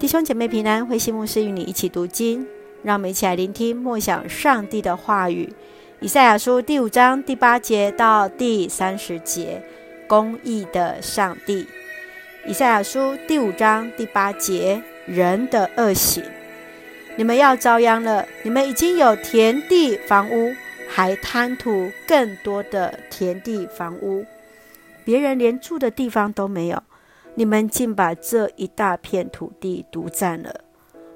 [0.00, 2.46] 弟兄姐妹平安，慧馨牧师与你一起读经，
[2.82, 5.52] 让我们一起来聆听默想上帝的话语。
[6.00, 9.62] 以赛亚书第五章第八节到第三十节，
[10.08, 11.66] 公义的上帝。
[12.46, 16.24] 以赛亚书第五章第八节，人的恶行，
[17.16, 18.26] 你们要遭殃了！
[18.42, 20.54] 你们已经有田地房屋，
[20.88, 24.24] 还贪图更多的田地房屋，
[25.04, 26.82] 别人连住的地方都没有。
[27.40, 30.54] 你们竟把这一大片土地独占了。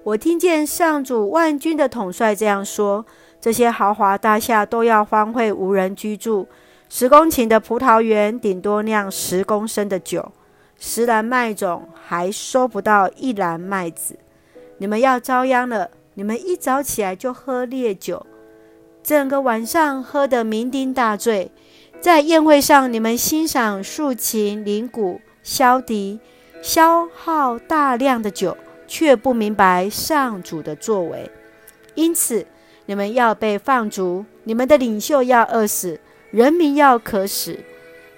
[0.04, 3.04] 我听见上主万军的统帅这样说：
[3.38, 6.48] 这些豪华大厦都要荒废，无人居住。
[6.88, 10.32] 十公顷的葡萄园顶多酿十公升的酒，
[10.78, 14.16] 十篮麦种还收不到一篮麦子。
[14.78, 15.90] 你们要遭殃了！
[16.14, 18.24] 你们一早起来就喝烈酒，
[19.02, 21.52] 整个晚上喝得酩酊大醉。
[22.00, 25.20] 在宴会上，你们欣赏竖琴、铃鼓。
[25.44, 26.18] 消敌，
[26.62, 28.56] 消耗大量的酒，
[28.88, 31.30] 却不明白上主的作为，
[31.94, 32.46] 因此
[32.86, 36.00] 你们要被放逐，你们的领袖要饿死，
[36.30, 37.58] 人民要渴死，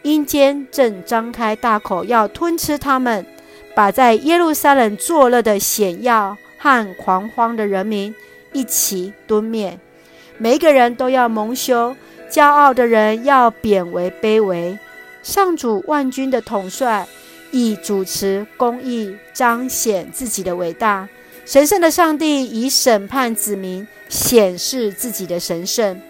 [0.03, 3.27] 阴间正张开大口要吞吃他们，
[3.75, 8.15] 把在耶路撒冷作乐的险要和狂欢的人民
[8.53, 9.79] 一起吞灭，
[10.39, 11.97] 每一个人都要蒙羞，
[12.31, 14.79] 骄傲的人要贬为卑微。
[15.27, 17.05] 上主万军的统帅
[17.51, 21.09] 以主持公义，彰显自己的伟大。
[21.45, 26.01] 神圣的上帝以审判子民，显示自己的神圣。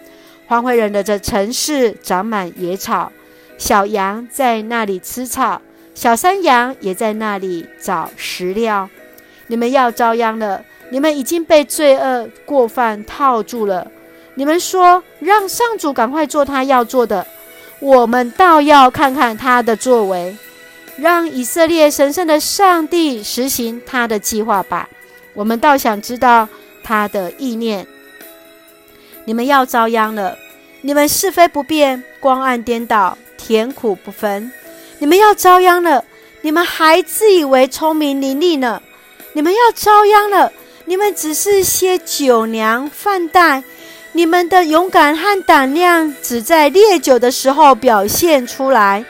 [0.45, 3.11] 荒废人的这城市长满野草，
[3.57, 5.59] 小羊在那里吃草，
[5.95, 8.87] 小山羊也在那里找食料。
[9.47, 10.63] 你们要遭殃了！
[10.91, 13.89] 你们已经被罪恶过犯套住了。
[14.35, 17.25] 你们说，让上主赶快做他要做的。
[17.79, 20.35] 我们倒要看看他的作为，
[20.97, 24.89] 让以色列神圣的上帝实行他的计划吧。
[25.33, 26.49] 我们倒想知道
[26.83, 27.85] 他的意念。
[29.25, 30.37] 你们要遭殃了！
[30.81, 34.51] 你们是非不辨，光暗颠倒，甜苦不分。
[34.99, 36.03] 你们要遭殃了！
[36.41, 38.81] 你们还自以为聪明伶俐呢。
[39.33, 40.51] 你们要遭殃了！
[40.85, 43.63] 你们只是些酒娘饭袋。
[44.13, 49.05] 你们的勇敢和胆量只在烈酒的时候表现出来。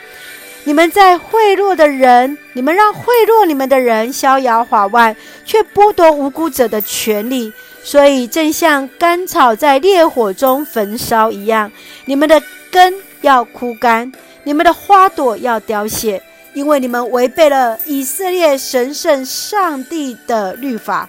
[0.65, 5.15] 你们在贿赂的人，你们让贿赂你们的人逍遥法外，
[5.45, 7.53] 却剥夺无辜者的权利，
[7.83, 11.71] 所以正像干草在烈火中焚烧一样。
[12.03, 14.11] 你们的根要枯干，
[14.43, 16.21] 你们的花朵要凋谢，
[16.53, 21.07] 因为你们违背了以色列神圣上帝的律法，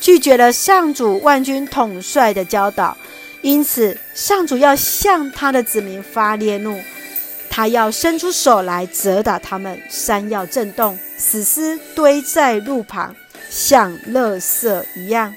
[0.00, 2.96] 拒绝了上主万军统帅的教导。
[3.44, 6.80] 因此，上主要向他的子民发烈怒，
[7.50, 13.14] 他要伸出手来责打他们，山要震动，死尸堆在路旁，
[13.50, 15.34] 像垃圾一样。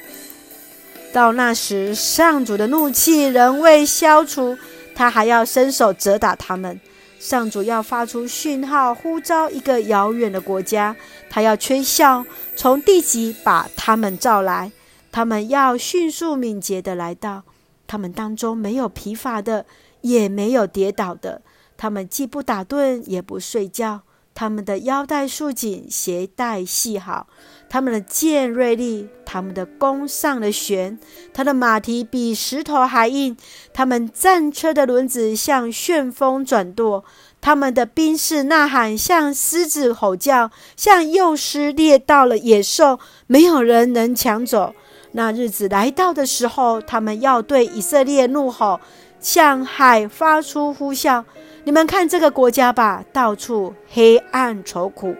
[1.11, 4.57] 到那时，上主的怒气仍未消除，
[4.95, 6.79] 他还要伸手责打他们。
[7.19, 10.95] 上主要发出讯号，呼召一个遥远的国家，
[11.29, 12.25] 他要吹号，
[12.55, 14.71] 从地极把他们召来，
[15.11, 17.43] 他们要迅速敏捷地来到。
[17.87, 19.65] 他们当中没有疲乏的，
[20.01, 21.41] 也没有跌倒的。
[21.77, 24.01] 他们既不打盹，也不睡觉。
[24.33, 27.25] 他们的腰带束紧，鞋带系好。
[27.67, 30.99] 他们的剑锐利，他们的弓上了弦。
[31.33, 33.35] 他的马蹄比石头还硬。
[33.73, 37.03] 他们战车的轮子像旋风转舵。
[37.41, 44.75] 他们的兵士呐喊，像狮子吼叫，像幼狮猎到了野兽，没有人能抢走。
[45.17, 48.79] 那日子来到的时候，他们要对以色列怒吼，
[49.19, 51.23] 向海发出呼啸。
[51.63, 55.15] 你们看这个国家吧，到处黑暗愁苦，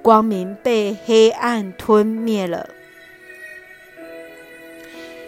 [0.00, 2.66] 光明被黑暗吞灭了。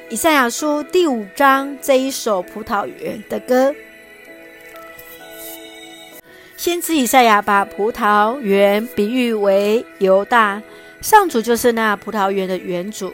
[0.09, 3.75] 以赛亚书第五章这一首葡萄园的歌，
[6.57, 10.63] 先知以赛亚把葡萄园比喻为犹大，
[11.03, 13.13] 上主就是那葡萄园的园主。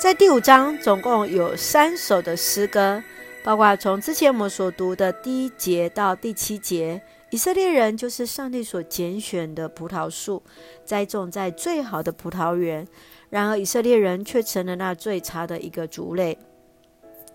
[0.00, 3.02] 在第五章总共有三首的诗歌，
[3.44, 6.98] 包括从之前我们所读的第一节到第七节，
[7.28, 10.42] 以色列人就是上帝所拣选的葡萄树，
[10.86, 12.88] 栽种在最好的葡萄园。
[13.28, 16.38] 然而以色列人却成了那最差的一个族类。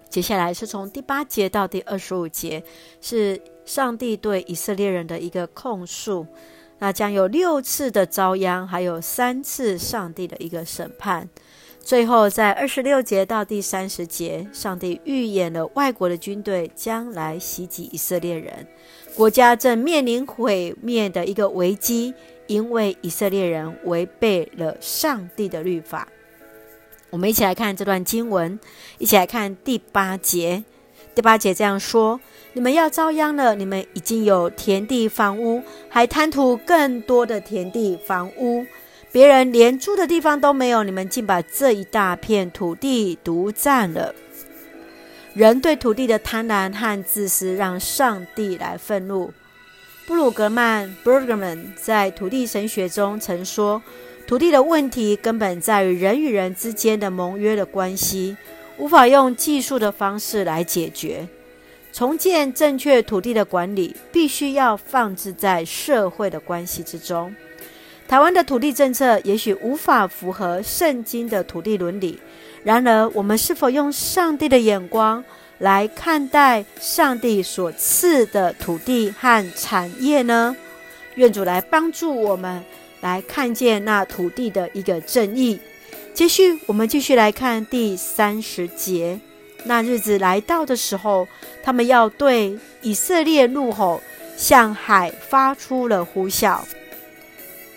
[0.09, 2.63] 接下来是从第八节到第二十五节，
[3.00, 6.25] 是上帝对以色列人的一个控诉。
[6.79, 11.29] 那将有六次的遭殃，还有三次上帝的一个审判。
[11.85, 18.65] 最后，在二十六节到第三十节，上帝预言了外国的军队将来袭击以色列人，
[19.15, 22.15] 国家正面临毁灭的一个危机，
[22.47, 26.07] 因为以色列人违背了上帝的律法。
[27.11, 28.59] 我们一起来看这段经文，
[28.97, 30.63] 一起来看第八节。
[31.13, 32.19] 第八节这样说
[32.53, 33.53] ：“你们要遭殃了！
[33.53, 38.65] 你们已经有田地房屋，还贪图更多的田地房屋。
[39.15, 44.13] 别人连住的地方都没有，你们竟把这一大片土地独占了。”
[45.33, 49.31] 人对土地的贪婪和自私，让上帝来愤怒。
[50.06, 53.81] 布鲁格曼 （Bergman） 在土地神学中曾说
[54.27, 58.35] ：“土地的问题根本在于人与人之间的盟约的关系，
[58.77, 61.25] 无法用技术的方式来解决。
[61.94, 67.33] 重建正确土地的管理，必须要放置在社会的关系之中。
[68.07, 72.19] 台湾的土地政策也许无法符合圣经的土地伦理。”
[72.63, 75.23] 然而，我们是否用上帝的眼光
[75.59, 80.55] 来看待上帝所赐的土地和产业呢？
[81.15, 82.63] 愿主来帮助我们
[83.01, 85.59] 来看见那土地的一个正义。
[86.13, 89.19] 接续，我们继续来看第三十节。
[89.65, 91.27] 那日子来到的时候，
[91.63, 94.01] 他们要对以色列怒吼，
[94.35, 96.59] 向海发出了呼啸。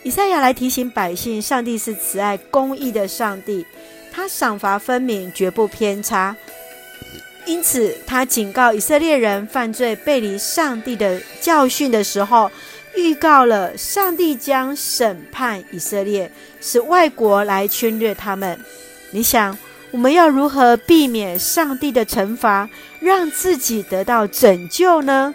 [0.09, 3.67] 以赛亚来提醒百姓，上帝是慈爱公义的上帝。
[4.11, 6.35] 他赏罚分明，绝不偏差，
[7.45, 12.51] 因此他警告以色列人犯罪背离上帝的教训的时候，
[12.97, 18.59] 预告了上帝将审判以色列，使外国来侵略他们。
[19.11, 19.59] 你想，
[19.91, 22.67] 我们要如何避免上帝的惩罚，
[22.99, 25.35] 让自己得到拯救呢？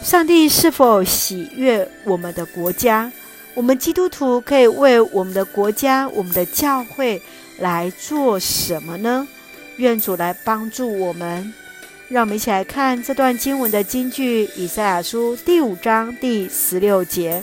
[0.00, 3.10] 上帝是否喜悦我们的国家？
[3.56, 7.20] 我们基督徒可以为我们的国家、我们的教会。
[7.58, 9.26] 来做什么呢？
[9.76, 11.54] 愿主来帮助我们。
[12.10, 17.42] 让我们一起来看这段经文的金句：以赛亚书第五章第十六节。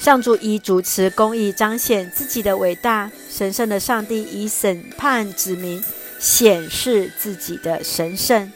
[0.00, 5.80] 上主以主持公义，彰显自己的伟大；神圣的上帝以审判子民，
[6.18, 8.52] 显示自己的神圣。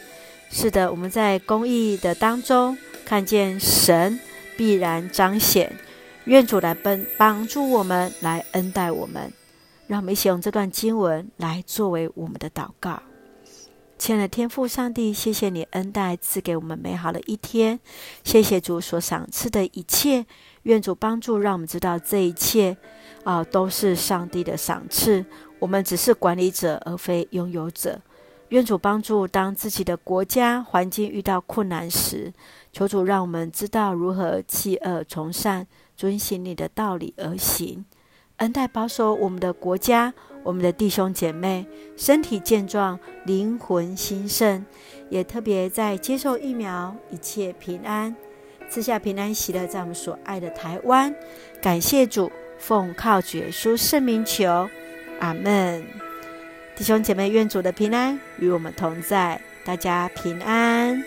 [0.51, 4.19] 是的，我们在公义的当中看见神
[4.57, 5.71] 必然彰显。
[6.29, 9.33] 愿主来帮帮助我们，来恩待我们。
[9.87, 13.03] 让我们一起用这段经文来作为我们的祷告。
[13.97, 17.81] 亲爱的天父上帝，谢谢你恩待赐给我们美好的一天，
[18.25, 20.27] 谢谢主所赏赐的一切。
[20.65, 22.77] 愿主帮助，让我们知道这一切
[23.25, 25.25] 啊、都是上帝的赏赐。
[25.59, 27.99] 我们只是管理者，而非拥有者。
[28.51, 32.33] 愿主帮助，当自己的国家环境遇到困难时，
[32.73, 35.67] 求主让我们知道如何弃恶从善，
[35.97, 37.85] 遵行你的道理而行。
[38.39, 40.15] 恩待保守我们的国家，
[40.45, 41.67] 我们的弟兄姐妹
[41.97, 44.65] 身体健壮，灵魂兴盛，
[45.11, 48.17] 也特别在接受疫苗，一切平安，
[48.71, 51.15] 赐下平安喜乐，在我们所爱的台湾。
[51.61, 54.71] 感谢主，奉靠主耶稣圣名求，
[55.21, 56.08] 阿门。
[56.79, 61.03] 弟兄姐妹，愿主的平安与我们同在，大家平安。